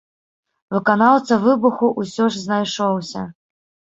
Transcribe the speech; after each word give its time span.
Выканаўца 0.75 1.37
выбуху 1.43 1.91
ўсё 2.03 2.29
ж 2.37 2.41
знайшоўся. 2.47 3.21